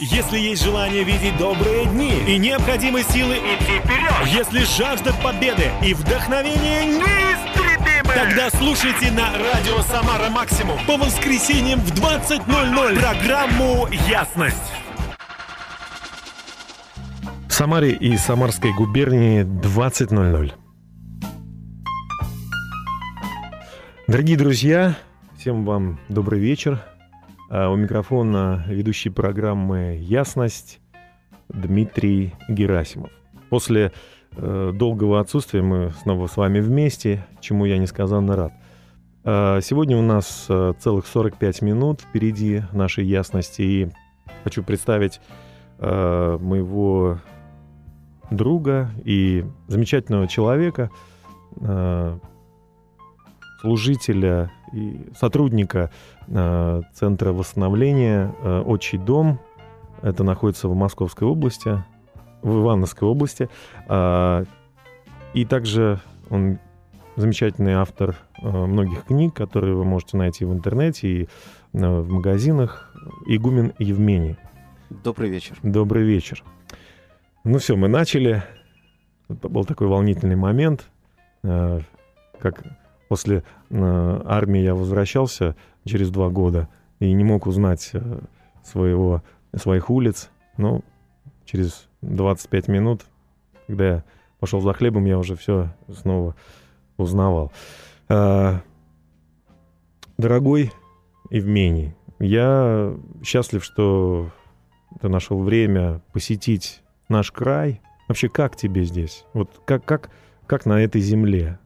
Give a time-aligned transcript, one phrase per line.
[0.00, 5.92] Если есть желание видеть добрые дни и необходимы силы идти вперед, если жажда победы и
[5.92, 14.72] вдохновение неистребимы, тогда слушайте на радио «Самара Максимум» по воскресеньям в 20.00 программу «Ясность».
[17.48, 20.52] В Самаре и Самарской губернии 20.00.
[24.06, 24.96] Дорогие друзья,
[25.36, 26.84] всем вам добрый вечер.
[27.50, 30.80] А у микрофона ведущий программы «Ясность»
[31.48, 33.10] Дмитрий Герасимов.
[33.48, 33.92] После
[34.36, 38.52] э, долгого отсутствия мы снова с вами вместе, чему я несказанно рад.
[39.24, 43.88] А сегодня у нас э, целых 45 минут впереди нашей ясности, и
[44.44, 45.18] хочу представить
[45.78, 47.18] э, моего
[48.30, 50.90] друга и замечательного человека,
[51.62, 52.18] э,
[53.60, 55.90] служителя и сотрудника
[56.26, 59.40] э, Центра восстановления э, «Отчий дом».
[60.02, 61.82] Это находится в Московской области,
[62.42, 63.48] в Ивановской области.
[63.88, 64.44] Э,
[65.34, 66.58] и также он
[67.16, 71.26] замечательный автор э, многих книг, которые вы можете найти в интернете и э,
[71.72, 72.94] в магазинах.
[73.26, 74.36] Игумен Евмений.
[74.90, 75.56] Добрый вечер.
[75.62, 76.44] Добрый вечер.
[77.44, 78.42] Ну все, мы начали.
[79.28, 80.88] Это был такой волнительный момент,
[81.42, 81.80] э,
[82.38, 82.62] как
[83.08, 86.68] После э, армии я возвращался через два года
[87.00, 88.20] и не мог узнать э,
[88.62, 89.22] своего,
[89.56, 90.30] своих улиц.
[90.56, 90.82] Но
[91.44, 93.06] через 25 минут,
[93.66, 94.04] когда я
[94.40, 96.34] пошел за хлебом, я уже все снова
[96.96, 97.50] узнавал.
[98.08, 98.58] Э,
[100.18, 100.72] дорогой
[101.30, 104.30] Евмений, я счастлив, что
[105.00, 107.80] ты нашел время посетить наш край.
[108.08, 109.24] Вообще, как тебе здесь?
[109.32, 110.10] Вот как, как,
[110.46, 111.58] как на этой земле?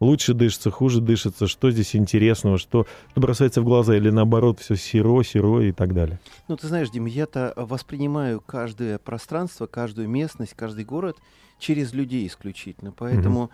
[0.00, 4.74] Лучше дышится, хуже дышится, что здесь интересного, что, что бросается в глаза, или наоборот, все
[4.74, 6.18] серо, серо и так далее.
[6.48, 11.16] Ну, ты знаешь, Дим, я-то воспринимаю каждое пространство, каждую местность, каждый город
[11.58, 12.92] через людей исключительно.
[12.92, 13.50] Поэтому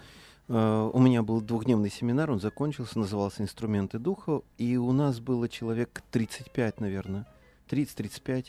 [0.48, 0.86] mm-hmm.
[0.86, 5.48] э, у меня был двухдневный семинар, он закончился, назывался «Инструменты духа», и у нас было
[5.48, 7.26] человек 35, наверное,
[7.68, 8.46] 30-35.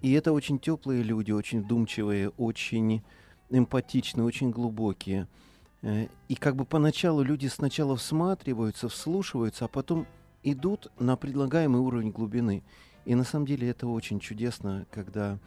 [0.00, 3.02] И это очень теплые люди, очень вдумчивые, очень
[3.50, 5.26] эмпатичные, очень глубокие.
[5.82, 10.06] Э, и как бы поначалу люди сначала всматриваются, вслушиваются, а потом
[10.42, 12.62] идут на предлагаемый уровень глубины.
[13.04, 15.38] И на самом деле это очень чудесно, когда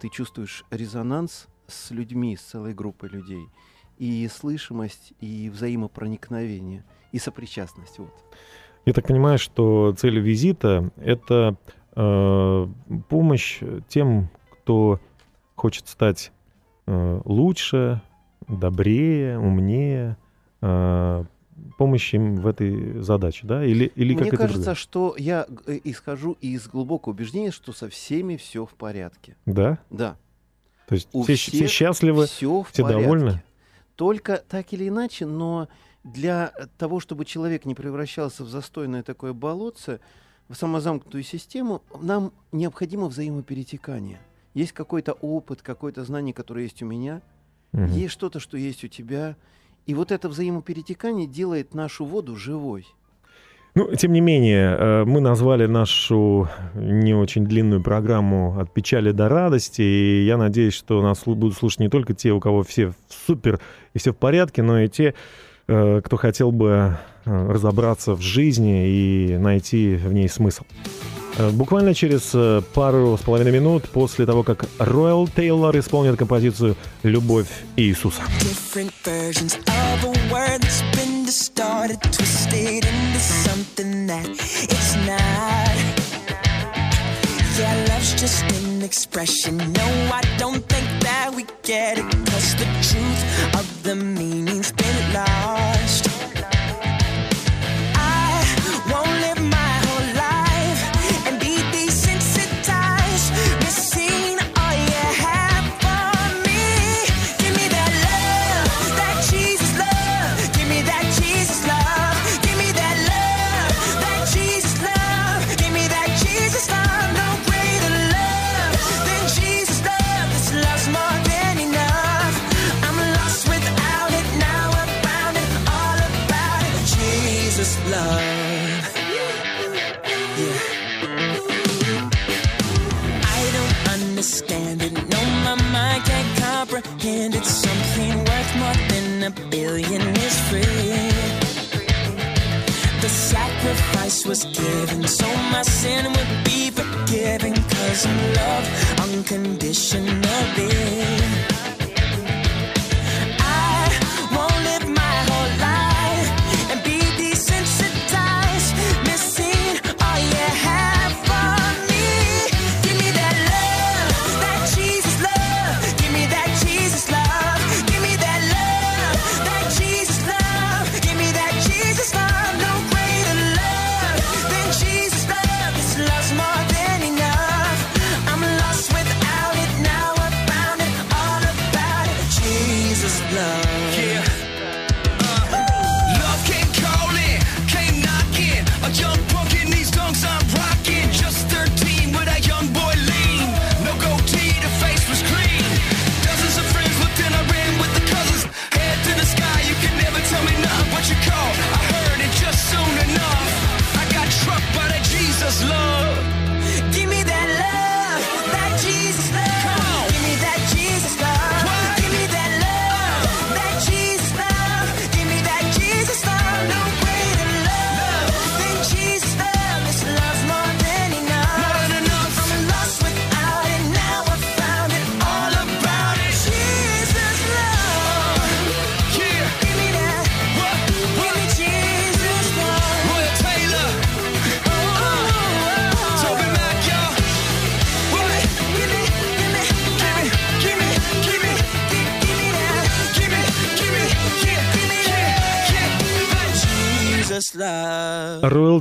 [0.00, 3.46] ты чувствуешь резонанс с людьми, с целой группой людей.
[3.98, 7.98] И слышимость, и взаимопроникновение, и сопричастность.
[7.98, 8.12] Вот.
[8.84, 11.56] Я так понимаю, что цель визита— это
[11.94, 12.66] э,
[13.08, 15.00] помощь тем, кто
[15.54, 16.32] хочет стать
[16.86, 18.00] э, лучше,
[18.58, 20.16] добрее, умнее,
[20.60, 21.24] э,
[21.78, 23.64] помощь им в этой задаче, да?
[23.64, 27.88] Или, или Мне как кажется, это что я э, исхожу из глубокого убеждения, что со
[27.88, 29.36] всеми все в порядке.
[29.46, 29.78] Да?
[29.90, 30.16] Да.
[30.86, 33.02] То есть все, все счастливы, все, все порядке.
[33.02, 33.42] довольны?
[33.96, 35.68] Только так или иначе, но
[36.04, 40.00] для того, чтобы человек не превращался в застойное такое болотце,
[40.48, 44.20] в самозамкнутую систему, нам необходимо взаимоперетекание.
[44.54, 47.22] Есть какой-то опыт, какое-то знание, которое есть у меня–
[47.72, 47.84] Угу.
[47.86, 49.36] Есть что-то, что есть у тебя.
[49.86, 52.86] И вот это взаимоперетекание делает нашу воду живой.
[53.74, 59.30] Ну, тем не менее, э, мы назвали нашу не очень длинную программу «От печали до
[59.30, 63.60] радости», и я надеюсь, что нас будут слушать не только те, у кого все супер
[63.94, 65.14] и все в порядке, но и те,
[65.68, 70.64] э, кто хотел бы э, разобраться в жизни и найти в ней смысл.
[71.38, 76.76] Э, буквально через э, пару с половиной минут после того, как Роyal Тейлор исполнит композицию
[77.02, 78.22] «Любовь Иисуса».
[87.58, 89.58] Yeah, love's just an expression.
[89.58, 92.10] No, I don't think that we get it.
[92.26, 95.71] Cause the truth of the meaning's been lost.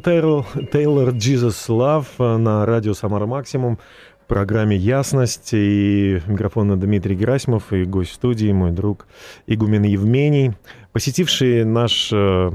[0.03, 3.77] Тейлор, Тейлор Jesus Love на радио Самара Максимум
[4.23, 5.49] в программе «Ясность».
[5.53, 9.07] И микрофон Дмитрий Герасимов и гость студии, мой друг
[9.47, 10.53] Игумен Евмений,
[10.91, 12.51] посетивший наш э,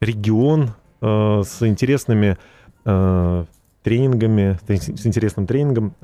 [0.00, 0.70] регион
[1.00, 2.38] э, с интересными
[2.84, 3.44] э,
[3.82, 5.94] тренингами, с интересным тренингом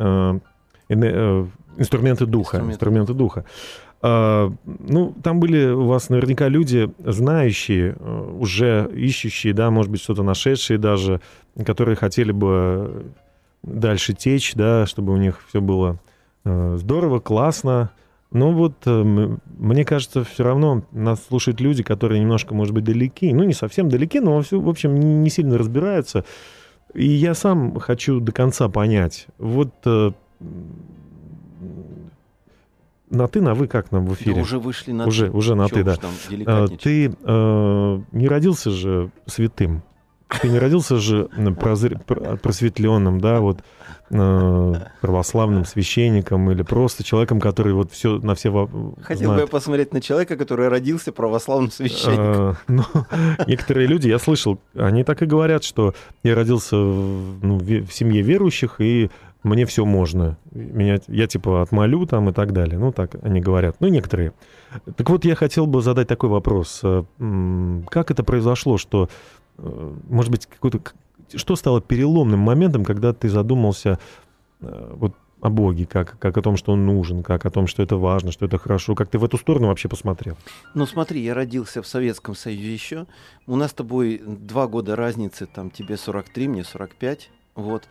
[1.78, 2.58] инструменты духа.
[2.58, 3.44] Инструменты, инструменты духа.
[4.08, 10.00] А, ну, там были у вас наверняка люди, знающие, э, уже ищущие, да, может быть,
[10.00, 11.20] что-то нашедшие даже,
[11.64, 13.06] которые хотели бы
[13.64, 15.98] дальше течь, да, чтобы у них все было
[16.44, 17.90] э, здорово, классно.
[18.30, 23.34] Но вот э, мне кажется, все равно нас слушают люди, которые немножко, может быть, далеки.
[23.34, 26.24] Ну, не совсем далеки, но, в общем, не сильно разбираются.
[26.94, 29.26] И я сам хочу до конца понять.
[29.38, 29.72] Вот
[33.10, 34.34] на ты, на вы как нам в эфире?
[34.34, 35.36] Да уже вышли на уже, ты.
[35.36, 35.96] Уже на ты, да.
[36.46, 39.82] А, ты э, не родился же святым.
[40.40, 41.98] Ты не родился же прозр...
[42.42, 43.60] просветленным, да, вот
[44.10, 48.68] э, православным священником или просто человеком, который вот все на все
[49.02, 49.36] Хотел знает.
[49.36, 52.26] бы я посмотреть на человека, который родился православным священником.
[52.26, 52.84] А, ну,
[53.46, 55.94] некоторые люди, я слышал, они так и говорят, что
[56.24, 59.10] я родился в, ну, в семье верующих и
[59.46, 60.36] мне все можно.
[60.52, 62.78] Меня, я типа отмолю там и так далее.
[62.78, 63.76] Ну, так они говорят.
[63.80, 64.32] Ну, некоторые.
[64.96, 66.80] Так вот, я хотел бы задать такой вопрос.
[66.82, 67.04] Э,
[67.88, 69.08] как это произошло, что,
[69.58, 70.80] э, может быть, какой-то...
[71.34, 73.98] Что стало переломным моментом, когда ты задумался
[74.60, 77.82] э, вот о Боге, как, как о том, что он нужен, как о том, что
[77.82, 78.94] это важно, что это хорошо.
[78.94, 80.36] Как ты в эту сторону вообще посмотрел?
[80.74, 83.06] Ну смотри, я родился в Советском Союзе еще.
[83.46, 87.30] У нас с тобой два года разницы, там тебе 43, мне 45.
[87.54, 87.84] Вот.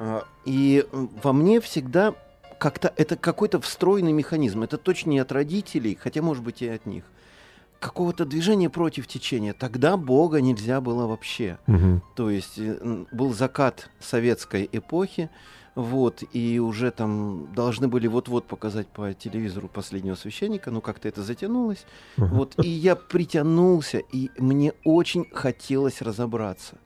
[0.00, 2.14] А, и во мне всегда
[2.58, 4.62] как-то это какой-то встроенный механизм.
[4.62, 7.04] Это точно не от родителей, хотя, может быть, и от них.
[7.78, 9.52] Какого-то движения против течения.
[9.52, 11.58] Тогда Бога нельзя было вообще.
[11.66, 12.02] Угу.
[12.16, 15.30] То есть э, был закат советской эпохи,
[15.74, 21.22] вот, и уже там должны были вот-вот показать по телевизору последнего священника, но как-то это
[21.22, 21.86] затянулось.
[22.16, 22.26] Uh-huh.
[22.26, 26.76] Вот, и я притянулся, и мне очень хотелось разобраться.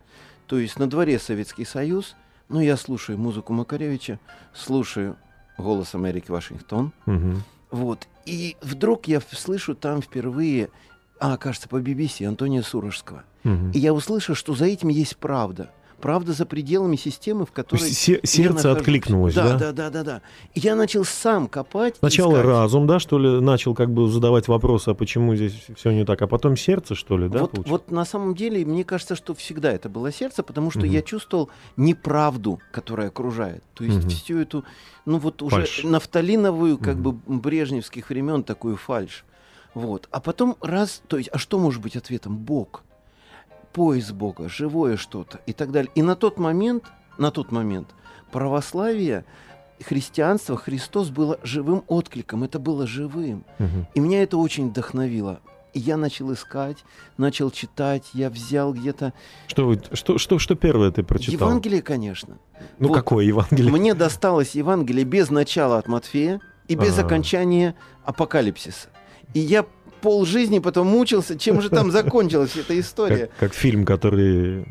[0.46, 2.14] То есть на дворе Советский Союз,
[2.48, 4.18] ну, я слушаю музыку Макаревича,
[4.52, 5.16] слушаю
[5.58, 6.92] голос Америки Вашингтон.
[7.06, 7.36] Угу.
[7.70, 8.08] Вот.
[8.26, 10.70] И вдруг я слышу там впервые,
[11.18, 13.24] а, кажется, по BBC Антония Сурожского.
[13.44, 13.70] Угу.
[13.74, 15.70] И я услышал, что за этим есть правда
[16.04, 19.56] правда за пределами системы, в которой се- сердце откликнулось, да?
[19.56, 20.22] Да, да, да, да, да.
[20.52, 21.96] И я начал сам копать.
[21.96, 22.44] Сначала искать.
[22.44, 26.20] разум, да, что ли, начал как бы задавать вопросы, а почему здесь все не так,
[26.20, 27.38] а потом сердце, что ли, да?
[27.38, 30.88] Вот, вот на самом деле мне кажется, что всегда это было сердце, потому что угу.
[30.88, 33.64] я чувствовал неправду, которая окружает.
[33.72, 34.08] То есть угу.
[34.10, 34.62] всю эту,
[35.06, 35.84] ну вот уже фальшь.
[35.84, 37.12] нафталиновую, как угу.
[37.12, 39.24] бы брежневских времен такую фальш.
[39.72, 40.06] Вот.
[40.10, 42.36] А потом раз, то есть, а что может быть ответом?
[42.36, 42.84] Бог
[43.74, 45.90] поиск Бога, живое что-то и так далее.
[45.94, 46.84] И на тот момент,
[47.18, 47.88] на тот момент
[48.32, 49.24] православие,
[49.84, 53.44] христианство, Христос было живым откликом, это было живым.
[53.58, 53.86] Угу.
[53.94, 55.40] И меня это очень вдохновило.
[55.74, 56.84] И я начал искать,
[57.16, 59.12] начал читать, я взял где-то...
[59.48, 61.48] Что, что, что, что первое ты прочитал?
[61.48, 62.38] Евангелие, конечно.
[62.78, 62.94] Ну, Вот.
[62.94, 63.72] какое Евангелие?
[63.72, 67.02] Мне досталось Евангелие без начала от Матфея и без А.
[67.04, 68.88] окончания апокалипсиса.
[69.34, 69.66] И я
[70.04, 73.28] пол жизни потом мучился, чем же там закончилась эта история.
[73.28, 74.66] Как, как фильм, который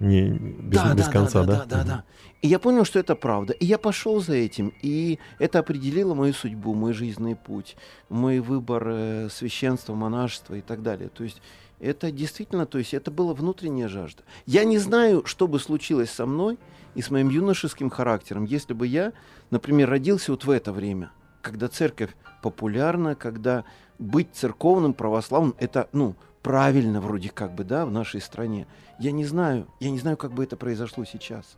[0.00, 1.64] не без, да, без да, конца, да, да?
[1.64, 2.04] да, да, да.
[2.42, 3.52] И я понял, что это правда.
[3.52, 4.74] И я пошел за этим.
[4.82, 7.76] И это определило мою судьбу, мой жизненный путь,
[8.08, 11.08] мой выбор э, священства, монашества и так далее.
[11.08, 11.40] То есть
[11.78, 14.24] это действительно, то есть это была внутренняя жажда.
[14.44, 16.58] Я не знаю, что бы случилось со мной
[16.96, 19.12] и с моим юношеским характером, если бы я,
[19.52, 21.12] например, родился вот в это время,
[21.42, 22.10] когда церковь
[22.42, 23.64] популярна, когда
[23.98, 28.66] быть церковным, православным, это, ну, правильно вроде как бы, да, в нашей стране.
[28.98, 31.56] Я не знаю, я не знаю, как бы это произошло сейчас.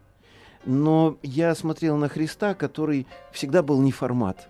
[0.64, 4.48] Но я смотрел на Христа, который всегда был не формат.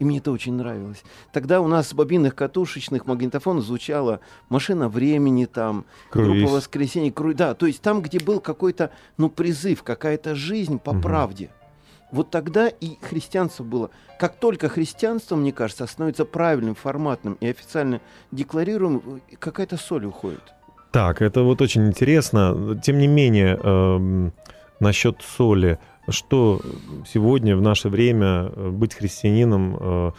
[0.00, 1.02] И мне это очень нравилось.
[1.32, 6.26] Тогда у нас с бобинных катушечных магнитофонов звучала «Машина времени», там, Круиз.
[6.42, 10.92] группа воскресенье, Круй- да, то есть там, где был какой-то, ну, призыв, какая-то жизнь по
[10.92, 11.02] Мгм.
[11.02, 11.50] правде.
[12.14, 13.90] Вот тогда и христианство было.
[14.20, 20.54] Как только христианство, мне кажется, становится правильным, форматным и официально декларируемым, э, какая-то соль уходит.
[20.92, 22.80] Так, это вот очень интересно.
[22.84, 24.32] Тем не менее, эм,
[24.78, 26.60] насчет соли, что
[27.12, 30.12] сегодня в наше время э, быть христианином э,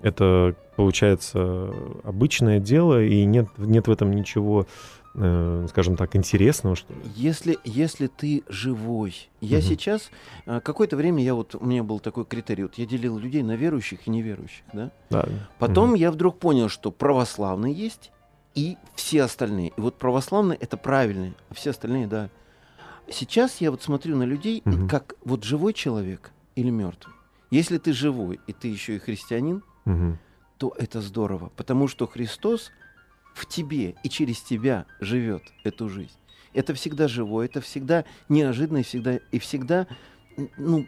[0.00, 1.70] это получается
[2.02, 4.66] обычное дело и нет нет в этом ничего,
[5.14, 7.00] э, скажем так, интересного что ли?
[7.14, 9.28] Если, если ты живой.
[9.40, 9.66] Я Мгм.
[9.66, 10.10] сейчас,
[10.46, 13.56] э, какое-то время я вот, у меня был такой критерий, вот я делил людей на
[13.56, 14.90] верующих и неверующих, да?
[15.10, 15.24] Да.
[15.58, 15.94] Потом Мгм.
[15.96, 18.10] я вдруг понял, что православные есть
[18.54, 19.72] и все остальные.
[19.76, 22.30] И вот православные это правильные, а все остальные, да.
[23.10, 24.88] Сейчас я вот смотрю на людей, Мгм.
[24.88, 27.14] как вот живой человек или мертвый.
[27.50, 30.18] Если ты живой и ты еще и христианин, Мгм.
[30.58, 32.72] то это здорово, потому что Христос
[33.34, 36.16] в тебе и через тебя живет эту жизнь.
[36.54, 39.86] Это всегда живое, это всегда неожиданно и всегда, и всегда
[40.56, 40.86] ну,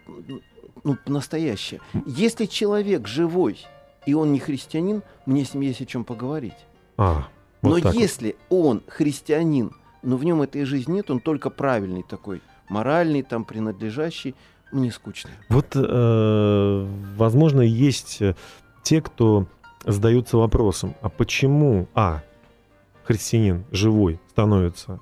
[0.85, 1.81] ну, настоящее.
[2.07, 3.59] Если человек живой,
[4.07, 6.55] и он не христианин, мне с ним есть о чем поговорить.
[6.97, 7.26] А,
[7.62, 7.95] вот Но так вот.
[8.00, 9.73] если он христианин,
[10.03, 14.37] но в нем этой жизни нет, он только правильный такой, моральный, там, принадлежащий,
[14.71, 15.31] мне скучно.
[15.49, 16.87] Вот, э,
[17.17, 18.21] возможно, есть
[18.83, 19.47] те, кто
[19.85, 22.23] задаются вопросом, а почему, а,
[23.06, 25.00] христианин живой становится,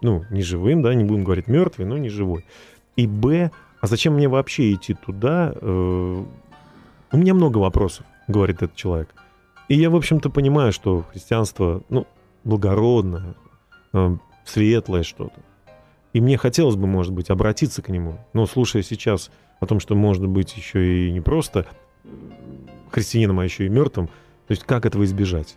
[0.00, 2.44] ну, не живым, да, не будем говорить мертвый, но не живой,
[2.96, 5.52] и, б, а зачем мне вообще идти туда?
[5.54, 6.24] Э,
[7.12, 9.14] у меня много вопросов, говорит этот человек.
[9.68, 12.06] И я, в общем-то, понимаю, что христианство, ну,
[12.44, 13.34] благородное,
[13.92, 15.40] э, светлое что-то.
[16.12, 18.18] И мне хотелось бы, может быть, обратиться к нему.
[18.32, 21.66] Но слушая сейчас о том, что может быть еще и не просто
[22.90, 25.56] христианином, а еще и мертвым, то есть как этого избежать?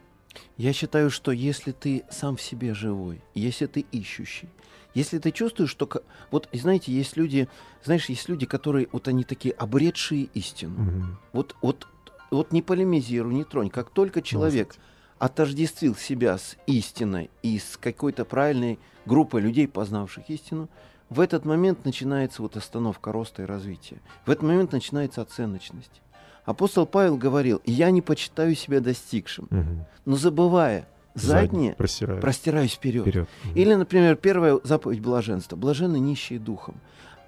[0.57, 4.49] Я считаю, что если ты сам в себе живой, если ты ищущий,
[4.93, 5.87] если ты чувствуешь, что...
[6.31, 7.47] Вот, знаете, есть люди,
[7.83, 10.81] знаешь, есть люди, которые, вот они такие обретшие истину.
[10.81, 11.19] Мгм.
[11.33, 11.87] Вот, вот,
[12.31, 13.69] вот не полемизируй, не тронь.
[13.69, 14.75] Как только человек
[15.19, 20.69] отождествил себя с истиной и с какой-то правильной группой людей, познавших истину,
[21.09, 24.01] в этот момент начинается вот остановка роста и развития.
[24.25, 26.01] В этот момент начинается оценочность.
[26.47, 29.85] Апостол Павел говорил, «Я не почитаю себя достигшим, Мгм.
[30.05, 33.05] но забывая заднее, простираю простираюсь вперед».
[33.05, 33.29] вперед.
[33.53, 35.57] Или, например, первая заповедь блаженства.
[35.57, 36.75] Блаженны нищие духом.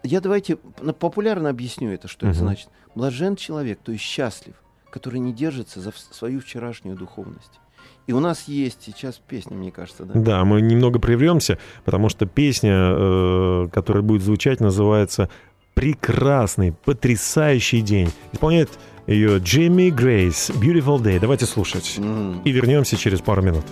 [0.03, 2.45] Я давайте популярно объясню это, что это Мгм.
[2.47, 2.69] значит.
[2.95, 4.53] Блажен человек, то есть счастлив,
[4.89, 7.59] который не держится за свою вчерашнюю духовность.
[8.07, 10.17] И у нас есть сейчас песня, мне кажется, да?
[10.17, 15.29] Да, мы немного прервемся, потому что песня, э, которая будет звучать, называется
[15.73, 18.11] «Прекрасный, потрясающий день».
[18.31, 18.69] Исполняет
[19.08, 21.18] ее Джимми Грейс «Beautiful Day».
[21.18, 21.94] Давайте слушать.
[21.99, 22.40] М.
[22.44, 23.64] И вернемся через пару минут.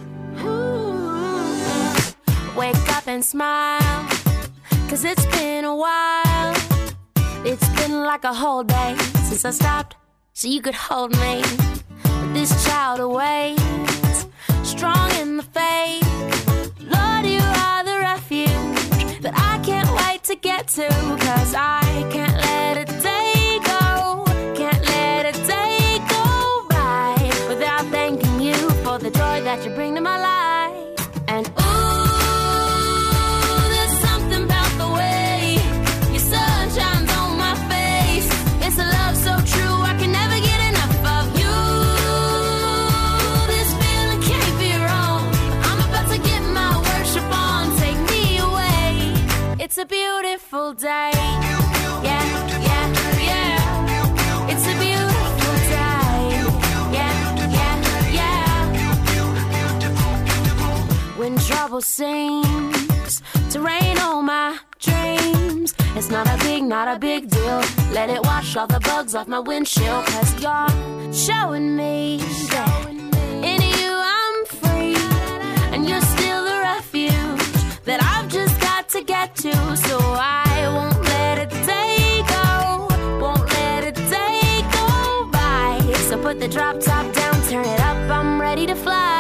[2.54, 3.80] Wake up and smile,
[4.88, 6.54] cause it's been a while.
[7.44, 8.94] It's been like a whole day
[9.28, 9.96] since I stopped
[10.32, 11.42] so you could hold me.
[12.04, 14.26] But this child awaits,
[14.62, 16.06] strong in the faith.
[16.80, 22.36] Lord, you are the refuge that I can't wait to get to, cause I can't
[22.36, 22.95] let a
[61.77, 65.75] devil seems to rain on my dreams.
[65.95, 67.61] It's not a big, not a big deal.
[67.91, 70.05] Let it wash all the bugs off my windshield.
[70.05, 72.17] Cause you're showing me
[72.51, 74.95] that in you I'm free.
[75.73, 79.77] And you're still the refuge that I've just got to get to.
[79.87, 82.87] So I won't let it take go.
[83.21, 85.93] Won't let it take go by.
[86.09, 87.97] So put the drop top down, turn it up.
[88.09, 89.16] I'm ready to fly.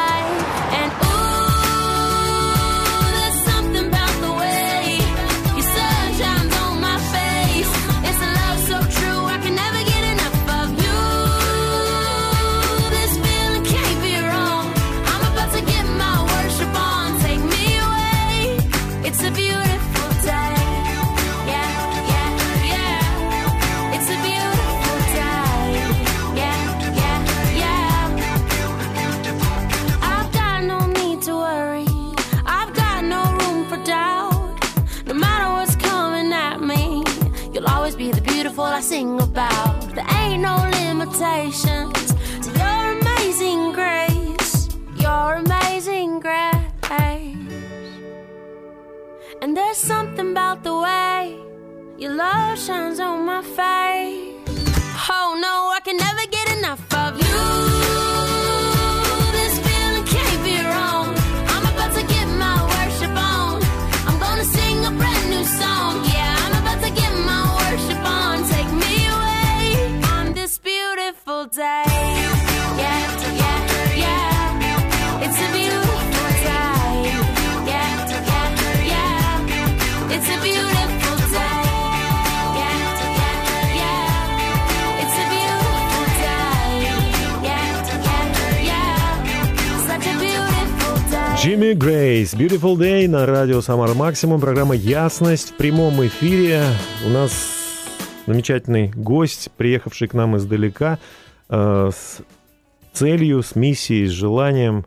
[38.77, 39.95] I sing about.
[39.95, 44.69] There ain't no limitations to your amazing grace.
[44.99, 46.57] Your amazing grace.
[49.41, 51.39] And there's something about the way
[51.97, 54.45] your love shines on my face.
[55.09, 57.66] Oh no, I can never get enough of you.
[91.47, 96.61] Джимми Грейс, Beautiful Day на радио Самар Максимум, программа «Ясность» в прямом эфире.
[97.05, 97.31] У нас
[98.25, 100.99] замечательный гость, приехавший к нам издалека,
[101.47, 102.17] э, с
[102.91, 104.85] целью, с миссией, с желанием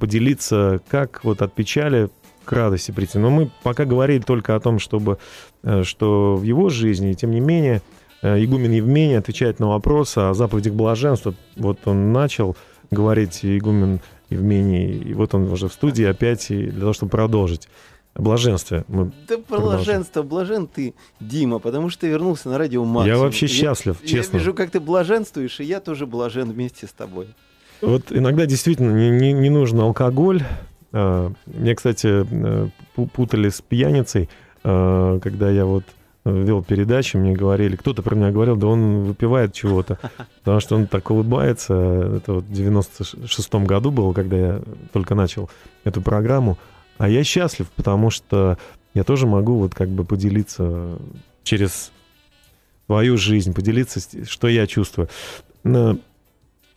[0.00, 2.08] поделиться, как вот от печали
[2.46, 3.18] к радости прийти.
[3.18, 5.18] Но мы пока говорили только о том, чтобы,
[5.62, 7.82] э, что в его жизни, тем не менее,
[8.22, 11.34] э, игумен Евмений отвечает на вопрос о заповедях блаженства.
[11.56, 12.56] Вот он начал
[12.90, 17.68] говорить, игумен Евмений, и вот он уже в студии опять, и для того, чтобы продолжить.
[18.14, 19.76] О блаженстве мы Да Продолжим.
[19.76, 23.06] блаженство, блажен ты, Дима, потому что ты вернулся на радио Максимум.
[23.06, 24.36] Я вообще Я- счастлив, честно.
[24.36, 27.28] Я вижу, как ты блаженствуешь, и я тоже блажен вместе с тобой.
[27.80, 30.42] Вот иногда действительно не, не- не нужен алкоголь.
[30.92, 34.28] А, Меня, кстати, э, пу- путали с пьяницей,
[34.64, 35.84] а, когда я вот
[36.30, 39.98] вел передачи, мне говорили, кто-то про меня говорил, да он выпивает чего-то,
[40.38, 41.74] потому что он так улыбается.
[42.18, 44.62] Это вот в 96-м году было, когда я
[44.92, 45.50] только начал
[45.84, 46.58] эту программу.
[46.98, 48.58] А я счастлив, потому что
[48.94, 50.98] я тоже могу вот как бы поделиться
[51.44, 51.92] через
[52.86, 55.08] свою жизнь, поделиться, что я чувствую.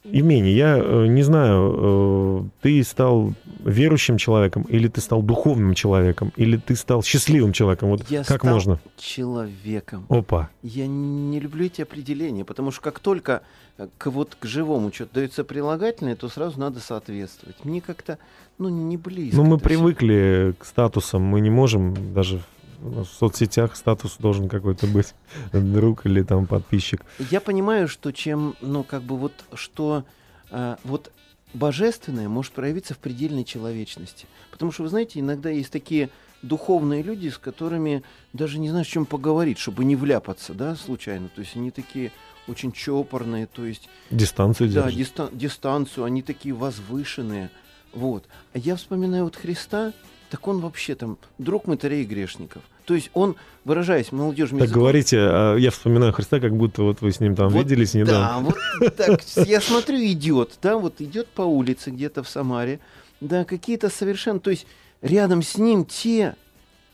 [0.03, 3.33] Евгений, я э, не знаю, э, ты стал
[3.63, 7.89] верующим человеком, или ты стал духовным человеком, или ты стал счастливым человеком.
[7.89, 8.79] Вот Я как стал можно?
[8.97, 10.05] человеком.
[10.09, 10.49] Опа.
[10.63, 13.43] Я не люблю эти определения, потому что как только
[13.77, 17.63] э, к вот к живому что-то дается прилагательное, то сразу надо соответствовать.
[17.63, 18.17] Мне как-то,
[18.57, 19.37] ну, не близко.
[19.37, 22.41] Ну, мы привыкли к статусам, мы не можем даже
[22.81, 25.13] в соцсетях статус должен какой-то быть
[25.53, 27.05] друг или там подписчик.
[27.29, 30.03] Я понимаю, что чем, ну, как бы вот, что
[30.49, 31.11] э, вот
[31.53, 34.25] божественное может проявиться в предельной человечности.
[34.51, 36.09] Потому что, вы знаете, иногда есть такие
[36.41, 41.29] духовные люди, с которыми даже не знаешь, о чем поговорить, чтобы не вляпаться, да, случайно.
[41.29, 42.11] То есть они такие
[42.47, 44.99] очень чопорные, то есть Дистанцию да, держит.
[44.99, 47.51] дистан- дистанцию, они такие возвышенные.
[47.93, 48.25] Вот.
[48.53, 49.93] А я вспоминаю вот Христа,
[50.29, 52.63] так он вообще там друг мытарей и грешников.
[52.91, 56.99] То есть он, выражаясь молодежным Так языком, говорите, а я вспоминаю Христа, как будто вот
[56.99, 58.49] вы с ним там Вот виделись недавно.
[58.49, 59.21] Да, вот так.
[59.47, 62.81] Я смотрю, идет, да, вот идет по улице где-то в Самаре,
[63.21, 64.67] да, какие-то совершенно, то есть
[65.01, 66.35] рядом с ним те,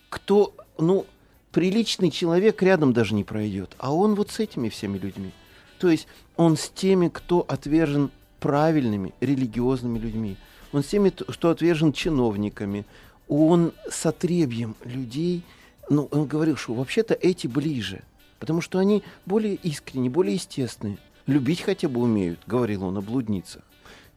[0.09, 1.07] кто, ну,
[1.51, 5.31] приличный человек рядом даже не пройдет, а он вот с этими всеми людьми.
[5.79, 10.37] То есть он с теми, кто отвержен правильными религиозными людьми,
[10.73, 12.85] он с теми, кто отвержен чиновниками,
[13.27, 15.41] он с отребьем людей,
[15.89, 18.03] ну, он говорил, что вообще-то эти ближе,
[18.39, 20.97] потому что они более искренние, более естественные.
[21.25, 23.63] Любить хотя бы умеют, говорил он о блудницах.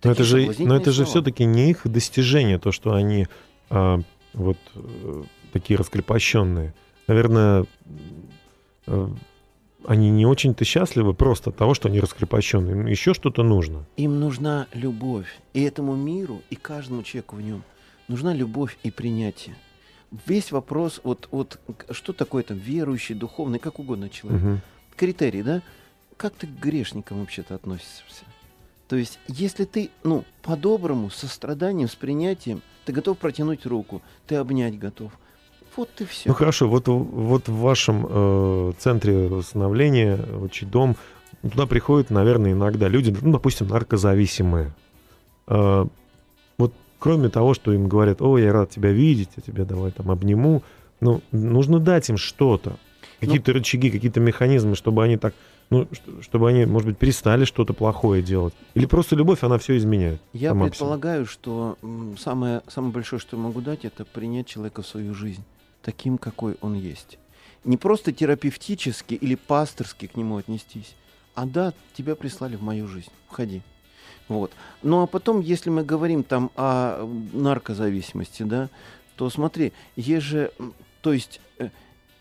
[0.03, 3.27] Но это же, но это же все-таки не их достижение, то, что они
[3.69, 4.01] а,
[4.33, 6.73] вот э, такие раскрепощенные.
[7.07, 7.67] Наверное,
[8.87, 9.09] э,
[9.85, 12.73] они не очень-то счастливы просто от того, что они раскрепощенные.
[12.73, 13.87] Им еще что-то нужно.
[13.97, 15.41] Им нужна любовь.
[15.53, 17.63] И этому миру, и каждому человеку в нем
[18.09, 19.57] нужна любовь и принятие.
[20.27, 24.43] Весь вопрос, вот, вот что такое там верующий, духовный, как угодно человек.
[24.43, 24.61] Мгм.
[24.97, 25.63] Критерий, да?
[26.17, 28.25] Как ты к грешникам вообще-то относишься?
[28.89, 34.35] То есть, если ты, ну, по-доброму, со страданием, с принятием, ты готов протянуть руку, ты
[34.35, 35.13] обнять готов.
[35.77, 36.29] Вот и все.
[36.29, 40.97] Ну хорошо, вот, вот в вашем э, центре восстановления, отчий дом,
[41.43, 44.75] туда приходят, наверное, иногда люди, ну, допустим, наркозависимые.
[45.47, 45.87] Э,
[47.01, 50.63] кроме того, что им говорят, о, я рад тебя видеть, я тебя давай там обниму,
[51.01, 52.77] ну, нужно дать им что-то.
[53.19, 55.35] Какие-то рычаги, какие-то механизмы, чтобы они так,
[55.69, 55.89] ну,
[56.21, 58.55] чтобы они, может быть, перестали что-то плохое делать.
[58.75, 60.21] Или просто любовь, она все изменяет.
[60.33, 61.77] Я предполагаю, что
[62.19, 65.43] самое, самое большое, что я могу дать, это принять человека в свою жизнь
[65.83, 67.19] таким, какой он есть.
[67.65, 70.95] Не просто терапевтически или пасторски к нему отнестись,
[71.35, 73.63] а да, тебя прислали в мою жизнь, входи.
[74.31, 74.53] Вот.
[74.85, 78.71] Ну а потом, если мы говорим там о наркозависимости, да,
[79.17, 80.53] то смотри, есть же,
[81.03, 81.71] то есть, э,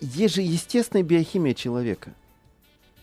[0.02, 2.12] есть же естественная биохимия человека.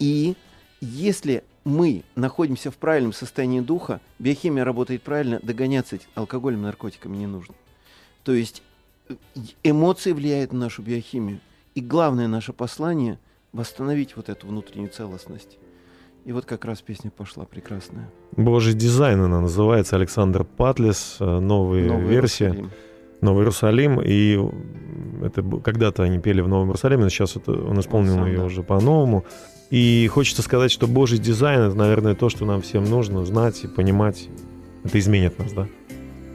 [0.01, 0.35] И
[0.81, 7.55] если мы находимся в правильном состоянии духа, биохимия работает правильно, догоняться алкоголем, наркотиками не нужно.
[8.25, 8.61] То есть
[9.09, 9.15] э,
[9.63, 11.39] эмоции влияют на нашу биохимию.
[11.77, 13.21] И главное наше послание—
[13.53, 15.59] восстановить вот эту внутреннюю целостность.
[16.27, 18.11] И вот как раз песня пошла прекрасная.
[18.37, 22.47] Божий дизайн она называется, Александр Патлес, э, новая Новый версия.
[22.47, 22.71] Иерусалим.
[23.21, 24.37] Новый Иерусалим, и
[25.25, 28.45] это когда-то они пели в Новом Иерусалиме, но сейчас это, он исполнил сам, ее да.
[28.45, 29.25] уже по-новому.
[29.71, 33.69] И хочется сказать, что Божий дизайн это, наверное, то, что нам всем нужно знать и
[33.69, 34.29] понимать.
[34.83, 35.69] Это изменит нас, да?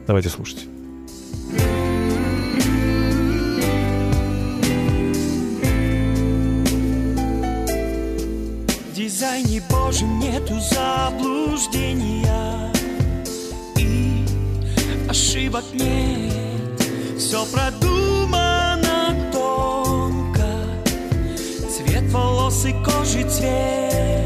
[0.06, 0.66] Давайте слушать.
[9.32, 12.70] В дизайне Божьем нету заблуждения.
[13.78, 14.26] И
[15.08, 16.82] ошибок нет.
[17.18, 20.50] Все продумано тонко.
[21.66, 24.21] Цвет волос и кожи цвет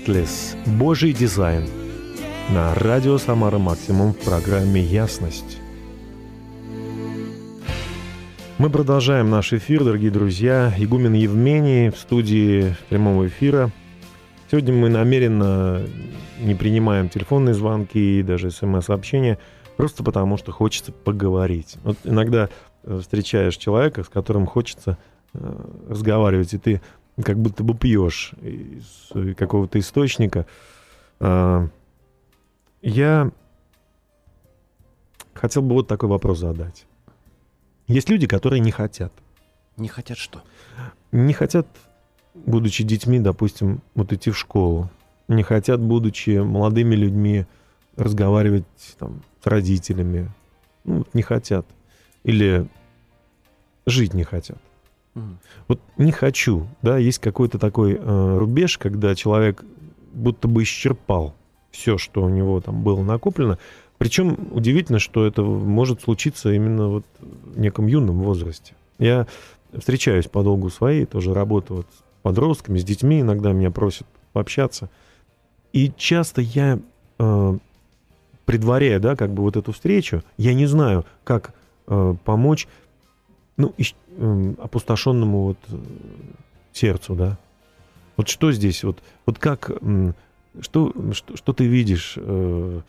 [0.00, 0.56] Патлис.
[0.66, 1.68] Божий дизайн.
[2.48, 5.58] На радио Самара Максимум в программе «Ясность».
[8.56, 10.72] Мы продолжаем наш эфир, дорогие друзья.
[10.78, 13.70] Игумен Евмений в студии прямого эфира.
[14.50, 15.82] Сегодня мы намеренно
[16.40, 19.38] не принимаем телефонные звонки и даже смс-сообщения,
[19.76, 21.76] просто потому что хочется поговорить.
[21.84, 22.48] Вот иногда
[22.84, 24.96] э, встречаешь человека, с которым хочется
[25.34, 25.38] э,
[25.90, 26.80] разговаривать, и ты
[27.22, 30.46] как будто бы пьешь из какого-то источника.
[31.18, 31.68] А,
[32.82, 33.30] Я
[35.34, 36.86] хотел бы вот такой вопрос задать.
[37.86, 39.12] Есть люди, которые не хотят.
[39.76, 40.42] Не хотят что?
[41.12, 41.66] Не хотят,
[42.34, 44.90] будучи детьми, допустим, вот идти в школу.
[45.28, 47.46] Не хотят, будучи молодыми людьми,
[47.96, 48.64] разговаривать
[48.98, 50.30] там, с родителями.
[50.84, 51.66] Ну, не хотят.
[52.22, 52.66] Или
[53.86, 54.58] жить не хотят.
[55.68, 59.64] Вот не хочу, да, есть какой-то такой э, рубеж, когда человек
[60.12, 61.34] будто бы исчерпал
[61.70, 63.58] все, что у него там было накоплено.
[63.98, 68.74] Причем удивительно, что это может случиться именно вот в неком юном возрасте.
[68.98, 69.26] Я
[69.76, 74.90] встречаюсь по долгу своей, тоже работаю вот с подростками, с детьми, иногда меня просят пообщаться.
[75.72, 76.78] И часто я,
[77.18, 77.58] э,
[78.44, 81.54] предваряя, да, как бы вот эту встречу, я не знаю, как
[81.86, 82.68] э, помочь,
[83.60, 85.76] ну, ищ- м, опустошенному вот э,
[86.72, 87.38] сердцу, да.
[88.16, 89.70] Вот что здесь, вот, вот как,
[90.60, 92.80] что, что, что ты видишь, э,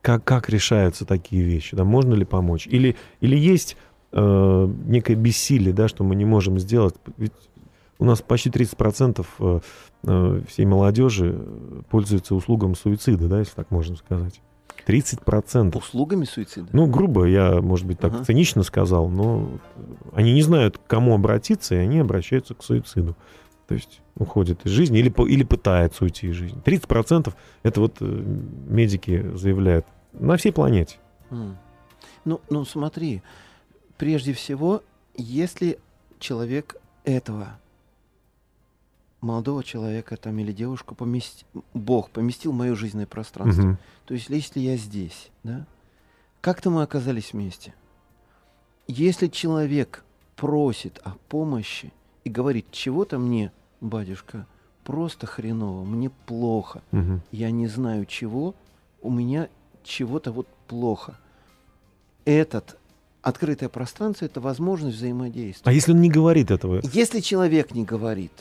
[0.00, 2.66] как, как решаются такие вещи, да, можно ли помочь?
[2.66, 3.76] Или, или есть
[4.12, 6.94] э, некое бессилие, да, что мы не можем сделать?
[7.16, 7.32] Ведь
[7.98, 9.60] у нас почти 30% э,
[10.04, 14.40] э, всей молодежи э, пользуются услугам суицида, да, если так можно сказать.
[14.86, 15.76] 30%.
[15.76, 16.68] Услугами суицида?
[16.72, 18.24] Ну, грубо, я, может быть, так Ага.
[18.24, 19.50] цинично сказал, но
[20.12, 23.16] они не знают, к кому обратиться, и они обращаются к суициду.
[23.68, 26.60] То есть уходят из жизни или, или пытаются уйти из жизни.
[26.62, 30.96] 30% это вот э, медики заявляют на всей планете.
[31.30, 31.56] М.
[32.24, 33.22] Ну, ну смотри,
[33.96, 34.82] прежде всего,
[35.16, 35.78] если
[36.18, 37.58] человек этого
[39.22, 43.62] молодого человека там или девушку поместил, Бог поместил в мое жизненное пространство.
[43.62, 43.78] Мгм.
[44.04, 45.64] То есть, если я здесь, да,
[46.40, 47.72] как-то мы оказались вместе.
[48.88, 50.04] Если человек
[50.36, 51.92] просит о помощи
[52.24, 54.46] и говорит, чего-то мне, батюшка,
[54.84, 57.22] просто хреново, мне плохо, Мгм.
[57.30, 58.54] я не знаю чего,
[59.00, 59.48] у меня
[59.84, 61.16] чего-то вот плохо.
[62.24, 62.76] Этот
[63.22, 65.70] открытое пространство это возможность взаимодействия.
[65.70, 66.80] А если он не говорит этого?
[66.92, 68.32] Если человек не говорит,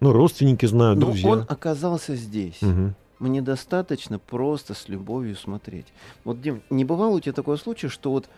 [0.00, 1.28] Ну, родственники знают, но друзья.
[1.30, 2.60] он оказался здесь.
[2.60, 2.94] Мгм.
[3.18, 5.86] Мне достаточно просто с любовью смотреть.
[6.24, 8.28] Вот, Дим, не бывало у тебя такого случая, что вот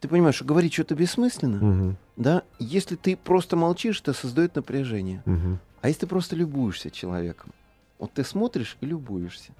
[0.00, 1.96] ты понимаешь, что говорить что-то бессмысленно, Мгм.
[2.16, 2.42] да?
[2.58, 5.22] Если ты просто молчишь, это создает напряжение.
[5.26, 5.58] Мгм.
[5.80, 7.52] А если ты просто любуешься человеком,
[8.00, 9.52] вот ты смотришь и любуешься.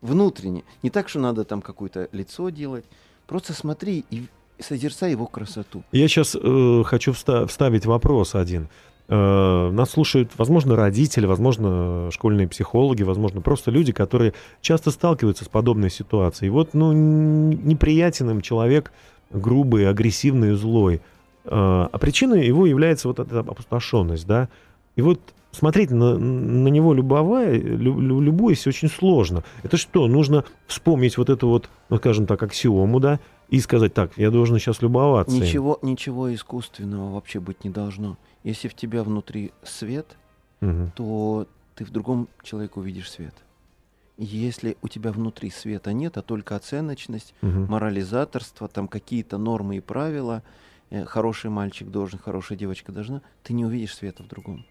[0.00, 0.64] Внутренне.
[0.82, 2.86] Не так, что надо там какое-то лицо делать.
[3.26, 4.26] Просто смотри и
[4.58, 5.84] созерцай его красоту.
[5.92, 8.68] Я сейчас хочу вста- вставить вопрос один.
[9.12, 15.48] Э, нас слушают, возможно, родители, возможно, школьные психологи, возможно, просто люди, которые часто сталкиваются с
[15.48, 16.46] подобной ситуацией.
[16.46, 18.92] И вот, ну, неприятен им человек
[19.30, 21.00] грубый, агрессивный, злой.
[21.44, 24.48] Э, а причиной его является вот эта опустошенность, да.
[24.94, 25.18] И вот
[25.50, 29.42] смотреть на, на него любовая, лю- лю- любуясь очень сложно.
[29.64, 33.18] Это что, нужно вспомнить вот эту вот, ну, скажем так, аксиому, да,
[33.48, 35.34] и сказать, так, я должен сейчас любоваться.
[35.34, 35.42] им».
[35.42, 38.16] Ничего, ничего искусственного вообще быть не должно.
[38.44, 40.16] Если в тебя внутри свет,
[40.60, 40.90] Мгм.
[40.94, 43.34] то ты в другом человеке увидишь свет.
[44.18, 47.66] Если у тебя внутри света нет, а только оценочность, Мгм.
[47.70, 50.42] морализаторство, там какие-то нормы и правила,
[50.90, 54.64] э, хороший мальчик должен, хорошая девочка должна, ты не увидишь света в другом.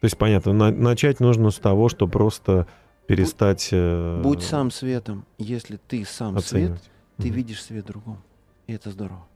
[0.00, 2.66] То есть, понятно, на- начать нужно с того, что просто
[3.06, 5.24] перестать э, Будь сам светом.
[5.38, 6.90] Если ты сам свет, оценивать.
[7.18, 7.36] ты Мгм.
[7.36, 8.20] видишь свет другом.
[8.66, 9.26] И это здорово.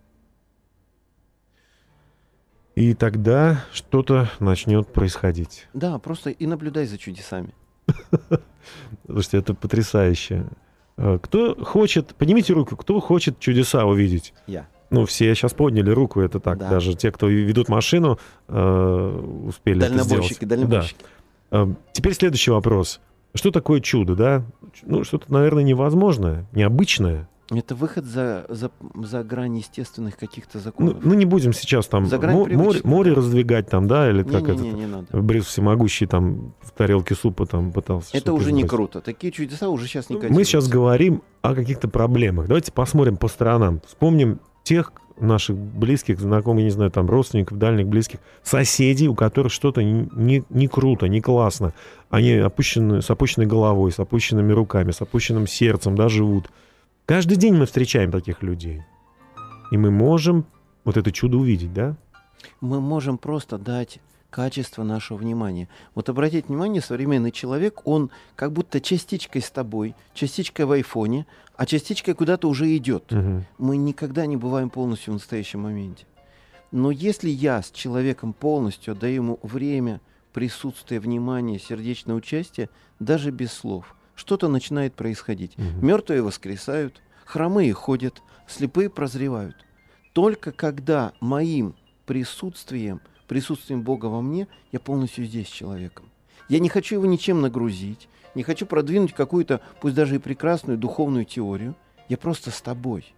[2.76, 5.66] И тогда что-то начнет происходить.
[5.74, 7.54] Да, просто и наблюдай за чудесами.
[9.06, 10.46] Слушайте, это потрясающе.
[10.98, 14.34] Э, Кто хочет, поднимите руку, кто хочет чудеса увидеть?
[14.46, 14.66] Я.
[14.90, 16.58] Ну, все сейчас подняли руку, это так.
[16.58, 16.68] Да.
[16.70, 20.48] Даже те, кто ведут машину, э, успели это Дальнобойщики, сделать.
[20.48, 21.04] дальнобойщики.
[21.50, 21.62] Да.
[21.62, 23.00] Э, Теперь следующий вопрос.
[23.34, 24.44] Что такое чудо, да?
[24.82, 27.28] Ну, что-то, наверное, невозможное, необычное.
[27.50, 28.72] Это выход за, за,
[29.04, 30.96] за грань естественных каких-то Ну, законов.
[31.04, 34.68] ну, не будем сейчас там За мо- море, море раздвигать там, да, или как Не-не-не,
[34.70, 34.78] это?
[34.78, 35.06] не надо.
[35.22, 38.16] Брюс всемогущий там в тарелке супа там пытался.
[38.16, 38.70] Это уже не изобразить.
[38.70, 39.00] круто.
[39.00, 40.70] Такие чудеса уже сейчас не Ну, Мы сейчас котируются.
[40.72, 42.48] говорим о каких-то проблемах.
[42.48, 43.80] Давайте посмотрим по сторонам.
[43.86, 49.82] Вспомним тех наших близких, знакомых, не знаю, там, родственников, дальних, близких, соседей, у которых что-то
[49.84, 51.72] не, не, не круто, не классно.
[52.10, 56.50] Они опущены, с опущенной головой, с опущенными руками, с опущенным сердцем, да, живут.
[57.06, 58.82] Каждый день мы встречаем таких людей.
[59.70, 60.44] И мы можем
[60.84, 61.96] вот это чудо увидеть, да?
[62.60, 65.68] Мы можем просто дать качество нашего внимания.
[65.94, 71.64] Вот обратите внимание, современный человек, он как будто частичкой с тобой, частичкой в айфоне, а
[71.64, 73.12] частичкой куда-то уже идет.
[73.12, 73.46] Мгм.
[73.56, 76.06] Мы никогда не бываем полностью в настоящем моменте.
[76.72, 80.00] Но если я с человеком полностью отдаю ему время,
[80.32, 85.56] присутствие, внимание, сердечное участие, даже без слов, что-то начинает происходить.
[85.56, 85.86] Мгм.
[85.86, 89.56] Мертвые воскресают, хромые ходят, слепые прозревают.
[90.12, 91.76] Только когда моим
[92.06, 96.06] присутствием, присутствием Бога во мне, я полностью здесь с человеком.
[96.48, 101.24] Я не хочу его ничем нагрузить, не хочу продвинуть какую-то, пусть даже и прекрасную духовную
[101.24, 101.76] теорию.
[102.08, 103.14] Я просто с тобой.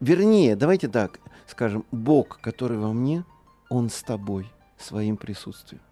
[0.00, 3.24] Вернее, давайте так скажем, Бог, который во мне,
[3.68, 5.82] Он с тобой своим присутствием.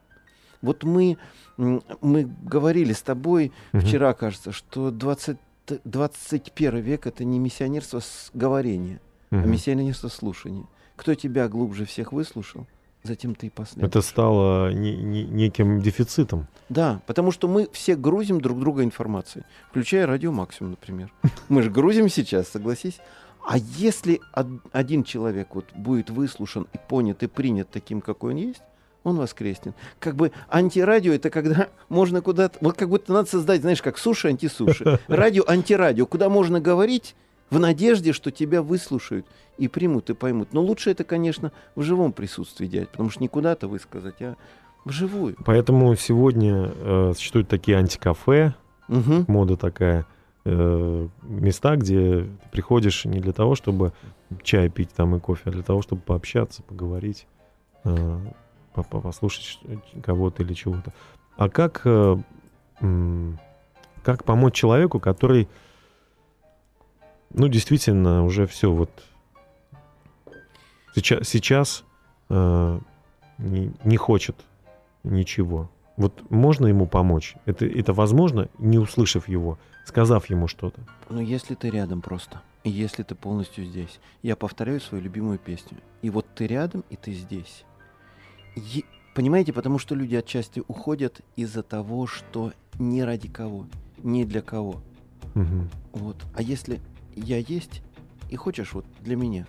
[0.62, 1.18] Вот мы,
[1.56, 3.82] мы говорили с тобой Мгм.
[3.82, 5.36] вчера, кажется, что 20,
[5.84, 9.50] 21 век это не миссионерство с говорения, а Мгм.
[9.50, 10.64] миссионерство слушания.
[10.96, 12.66] Кто тебя глубже всех выслушал,
[13.02, 13.88] затем ты и последуешь.
[13.88, 16.46] Это стало не- не- неким дефицитом.
[16.68, 21.12] Да, потому что мы все грузим друг друга информацией, включая радио Максимум, например.
[21.48, 23.00] Мы же грузим сейчас, согласись.
[23.44, 28.38] А если од- один человек вот будет выслушан и понят и принят таким, какой он
[28.38, 28.62] есть,
[29.04, 29.74] он воскреснет.
[29.98, 32.58] Как бы антирадио это когда можно куда-то...
[32.60, 34.98] Вот как будто надо создать, знаешь, как суши, антисуши.
[35.08, 37.14] Радио, антирадио, куда можно говорить
[37.50, 39.26] в надежде, что тебя выслушают
[39.58, 40.52] и примут, и поймут.
[40.52, 44.36] Но лучше это, конечно, в живом присутствии делать, потому что не куда-то высказать, а
[44.84, 45.36] вживую.
[45.44, 48.54] Поэтому сегодня э, существуют такие антикафе,
[48.88, 49.26] Мгм.
[49.28, 50.06] мода такая,
[50.44, 53.92] э, места, где ты приходишь не для того, чтобы
[54.42, 57.26] чай пить там и кофе, а для того, чтобы пообщаться, поговорить,
[57.84, 58.18] э,
[58.74, 59.58] послушать ш-
[60.02, 60.92] кого-то или чего-то.
[61.36, 62.16] А как, э,
[64.02, 65.48] как помочь человеку, который,
[67.30, 68.90] ну, действительно, уже все вот
[70.94, 71.84] сейчас, сейчас
[72.28, 72.80] э,
[73.38, 74.36] не, не хочет
[75.04, 75.70] ничего.
[75.96, 77.34] Вот можно ему помочь?
[77.44, 80.80] Это, это возможно, не услышав его, сказав ему что-то?
[81.10, 84.00] Ну, если ты рядом просто, если ты полностью здесь.
[84.22, 85.78] Я повторяю свою любимую песню.
[86.00, 87.64] И вот ты рядом, и ты здесь.
[88.56, 88.84] Е-
[89.14, 93.66] Понимаете, потому что люди отчасти уходят из-за того, что не ради кого,
[94.02, 94.80] не для кого.
[95.34, 95.68] Мгм.
[95.92, 96.16] Вот.
[96.34, 96.80] А если
[97.14, 97.82] я есть,
[98.30, 99.46] и хочешь вот для меня,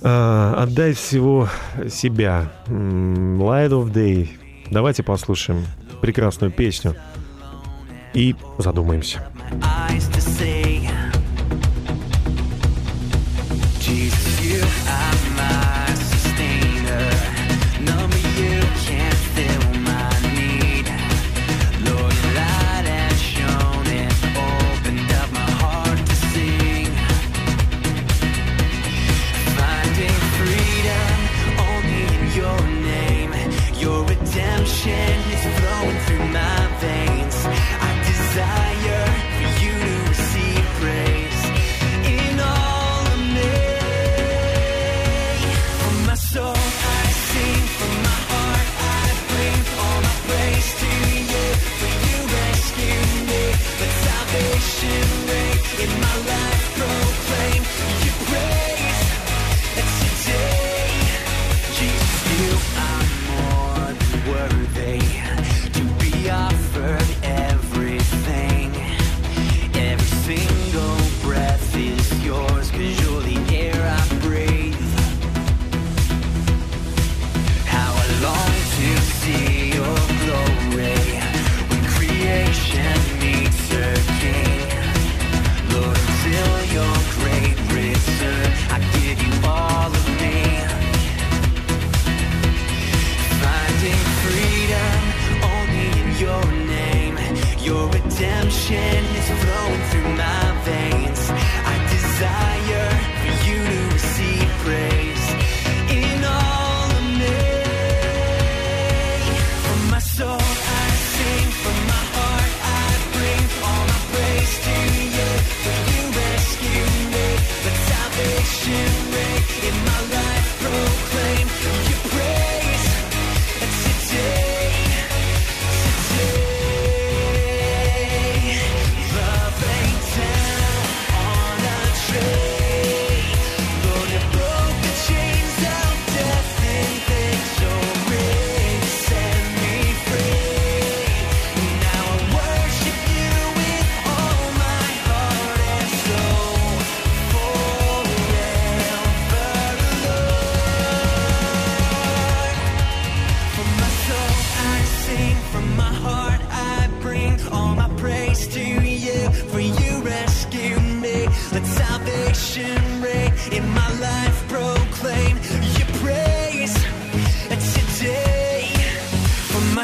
[0.00, 1.48] А, отдай всего
[1.88, 2.52] себя.
[2.68, 4.28] Light of Day.
[4.70, 5.64] Давайте послушаем
[6.00, 6.94] прекрасную песню
[8.14, 9.26] и задумаемся.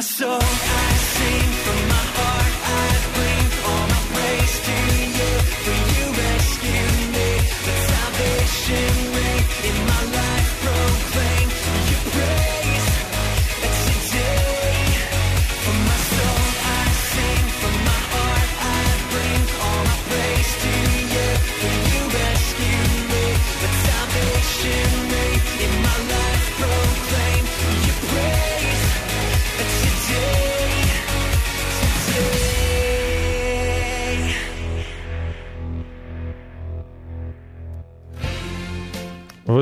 [0.04, 0.73] Soul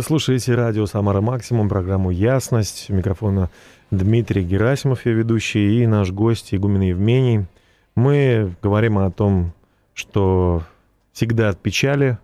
[0.02, 2.90] Вы слушаете радио «Самара Максимум», программу «Ясность».
[2.90, 3.50] У микрофона
[3.92, 7.46] Дмитрий Герасимов, я ведущий, и наш гость Игумен Евмений.
[7.94, 9.52] Мы говорим о том,
[9.94, 10.64] что
[11.12, 12.18] всегда от печали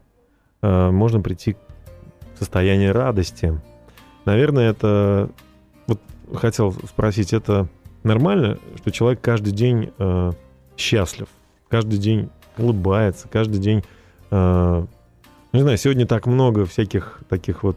[0.61, 1.55] э, можно прийти
[2.35, 3.61] в состояние радости.
[4.25, 5.31] Наверное, это...
[5.87, 6.01] Вот
[6.35, 7.69] хотел спросить, это
[8.03, 10.33] нормально, что человек каждый день э,
[10.77, 11.29] счастлив,
[11.69, 13.85] каждый день улыбается, каждый день
[14.33, 14.87] э,
[15.53, 17.77] не знаю, сегодня так много всяких таких вот,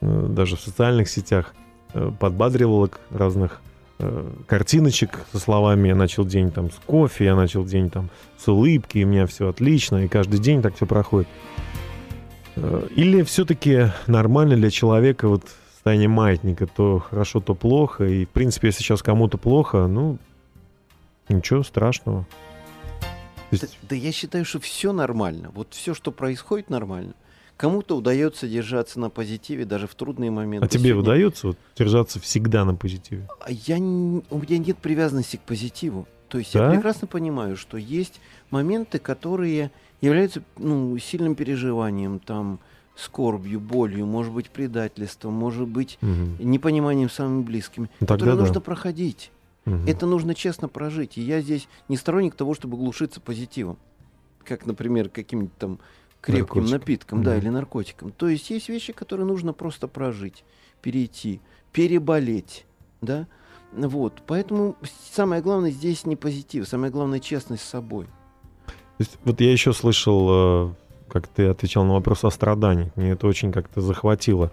[0.00, 1.54] э, даже в социальных сетях,
[1.92, 3.60] э, подбадривалок разных
[3.98, 8.08] э, картиночек со словами «я начал день там с кофе», «я начал день там
[8.38, 11.28] с улыбки», и у меня все отлично, и каждый день так все проходит.
[12.96, 18.68] Или все-таки нормально для человека вот состояние маятника, то хорошо, то плохо, и в принципе,
[18.68, 20.18] если сейчас кому-то плохо, ну,
[21.28, 22.26] ничего страшного.
[23.50, 25.50] То Да, есть- да я считаю, что все нормально.
[25.54, 27.14] Вот все, что происходит, нормально.
[27.56, 30.64] Кому-то удается держаться на позитиве даже в трудные моменты.
[30.64, 33.28] а тебе Сегодня- удается вот держаться всегда на позитиве?
[33.40, 33.80] А я у
[34.38, 36.06] меня нет привязанности к позитиву.
[36.28, 36.66] То есть Да?
[36.66, 38.20] я прекрасно понимаю, что есть
[38.50, 39.70] моменты, которые
[40.00, 42.60] являются ну, сильным переживанием, там,
[42.96, 46.36] скорбью, болью, может быть, предательством, может быть, Мгм.
[46.38, 48.40] непониманием самыми близкими, Ну, тогда которые да.
[48.42, 49.30] нужно проходить.
[49.70, 49.86] Мгм.
[49.86, 51.16] Это нужно честно прожить.
[51.18, 53.78] И я здесь не сторонник того, чтобы глушиться позитивом.
[54.44, 55.78] Как, например, каким-нибудь там
[56.20, 56.70] крепким Наркотиком.
[56.70, 57.40] напитком, да, Мгм.
[57.40, 58.12] или наркотиком.
[58.12, 60.44] То есть есть вещи, которые нужно просто прожить,
[60.82, 61.40] перейти,
[61.72, 62.66] переболеть,
[63.00, 63.26] да.
[63.72, 64.74] Вот, поэтому
[65.12, 68.06] самое главное здесь не позитив, самое главное честность с собой.
[68.98, 70.26] Есть, вот я еще слышал,
[70.68, 70.74] э,
[71.08, 72.90] как ты отвечал на вопрос о страданиях.
[72.96, 74.50] Мне это очень как-то захватило.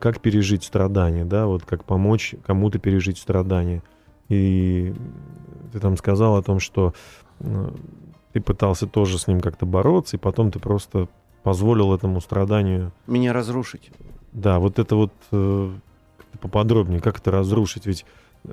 [0.00, 3.82] Как пережить страдания, да, вот как помочь кому-то пережить страдания.
[4.30, 4.94] И
[5.72, 6.94] ты там сказал о том, что
[7.40, 7.70] э,
[8.32, 11.08] ты пытался тоже с ним как-то бороться, и потом ты просто
[11.42, 12.92] позволил этому страданию.
[13.06, 13.90] Меня разрушить.
[14.32, 15.72] Да, вот это вот э,
[16.40, 17.86] поподробнее, как это разрушить.
[17.86, 18.06] Ведь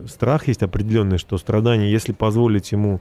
[0.07, 2.99] страх есть определенный, что страдание, если позволить ему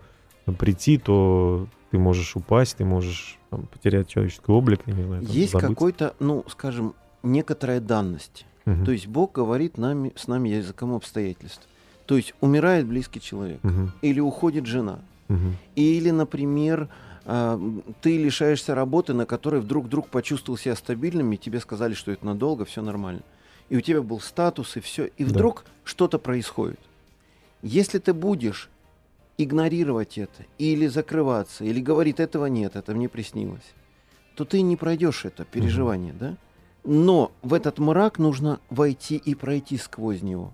[0.58, 5.32] прийти, то ты можешь упасть, ты можешь там, потерять человеческий облик, я не знаю, там,
[5.32, 8.46] Есть какой-то, ну, скажем, некоторая данность.
[8.64, 8.84] Мгм.
[8.84, 11.66] То есть Бог говорит нами, с нами языком обстоятельств.
[12.06, 13.92] То есть умирает близкий человек, Мгм.
[14.02, 15.56] или уходит жена, Мгм.
[15.74, 16.88] Или, например,
[17.24, 17.60] а,
[18.00, 22.24] ты лишаешься работы, на которой вдруг вдруг почувствовал себя стабильным, и тебе сказали, что это
[22.24, 23.22] надолго, все нормально.
[23.68, 25.06] И у тебя был статус, и все.
[25.06, 25.30] И Да.
[25.30, 26.78] вдруг что-то происходит.
[27.62, 28.70] Если ты будешь
[29.36, 33.74] игнорировать это, или закрываться, или говорить, этого нет, это мне приснилось,
[34.36, 36.36] то ты не пройдешь это переживание, да?
[36.84, 40.52] Но в этот мрак нужно войти и пройти сквозь него.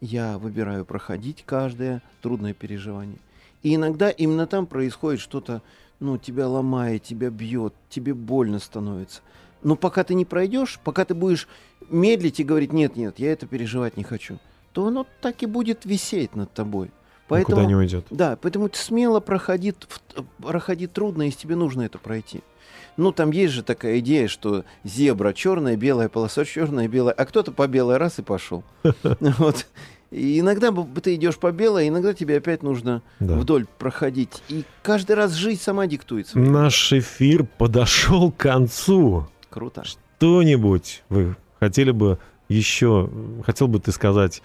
[0.00, 3.18] Я выбираю проходить каждое трудное переживание.
[3.62, 5.62] И иногда именно там происходит что-то,
[6.00, 9.22] ну, тебя ломает, тебя бьет, тебе больно становится.
[9.62, 11.48] Но пока ты не пройдешь, пока ты будешь
[11.88, 14.38] медлить и говорить, нет, нет, я это переживать не хочу,
[14.72, 16.90] то оно так и будет висеть над тобой.
[17.26, 18.06] Поэтому, Никуда не уйдет.
[18.10, 19.72] да, поэтому смело проходи,
[20.38, 22.42] проходи трудно, если тебе нужно это пройти.
[22.96, 27.52] Ну, там есть же такая идея, что зебра черная, белая полоса черная, белая, а кто-то
[27.52, 28.62] по белой раз и пошел.
[29.38, 29.66] Вот.
[30.10, 30.72] И иногда
[31.02, 33.34] ты идешь по белой, иногда тебе опять нужно Да.
[33.34, 34.42] вдоль проходить.
[34.48, 36.48] И каждый раз жизнь сама диктует свои.
[36.48, 39.26] Наш эфир подошел к концу.
[39.50, 39.82] Круто.
[39.84, 42.18] Что-нибудь вы хотели бы
[42.48, 43.10] еще,
[43.44, 44.40] хотел бы ты сказать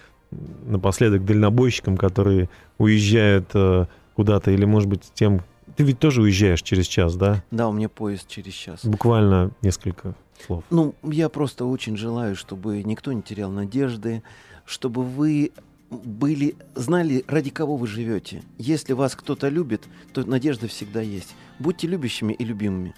[0.66, 2.48] напоследок дальнобойщикам, которые
[2.78, 5.42] уезжают э, куда-то, или, может быть, тем...
[5.80, 7.42] Ты ведь тоже уезжаешь через час, да?
[7.50, 8.84] Да, у меня поезд через час.
[8.84, 10.14] Буквально несколько
[10.46, 10.62] слов.
[10.68, 14.22] Ну, я просто очень желаю, чтобы никто не терял надежды,
[14.66, 15.52] чтобы вы
[15.90, 18.42] были, знали, ради кого вы живете.
[18.58, 21.34] Если вас кто-то любит, то надежда всегда есть.
[21.58, 22.94] Будьте любящими и любимыми.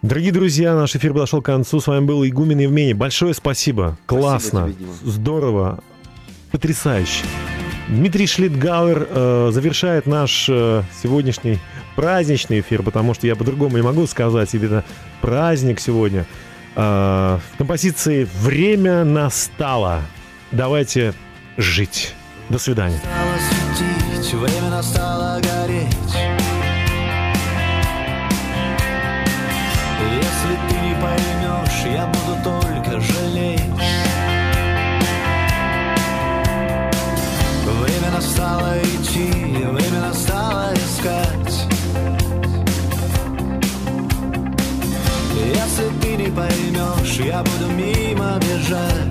[0.00, 1.80] Дорогие друзья, наш эфир подошел к концу.
[1.80, 2.94] С вами был Игумен Евмений.
[2.94, 3.98] Большое спасибо.
[4.06, 4.72] Классно.
[4.72, 4.94] тебе, Дима.
[5.04, 5.84] Здорово.
[6.50, 7.26] Потрясающе.
[7.88, 11.58] Дмитрий Шлитгауэр э, завершает наш э, сегодняшний
[11.96, 14.84] праздничный эфир, потому что я по-другому не могу сказать, именно
[15.22, 16.26] праздник сегодня.
[16.76, 20.02] Э, в композиции «Время настало».
[20.52, 21.14] Давайте
[21.56, 22.14] жить.
[22.50, 23.00] До свидания.
[24.32, 26.47] Время настало гореть.
[46.38, 49.07] поймешь, я буду мимо бежать.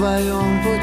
[0.00, 0.79] своем пути.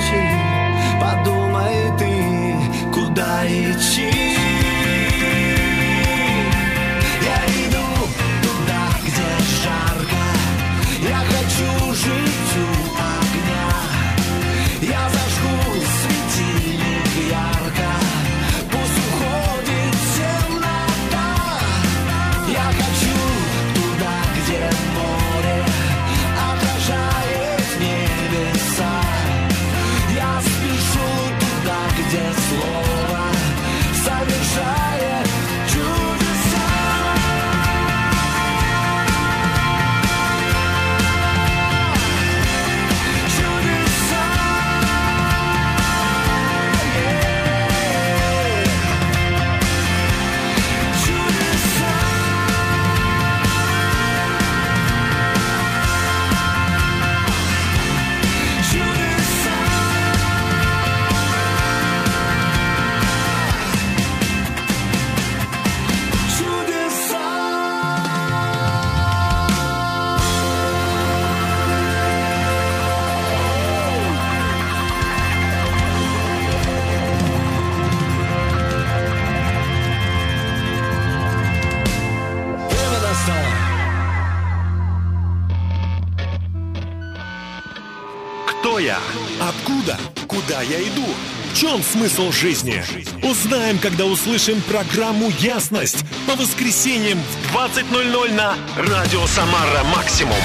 [91.97, 92.83] Смысл жизни?
[93.23, 100.37] Узнаем, когда услышим программу «Ясность» по воскресеньям в 20.00 на Радио Самара Максимум.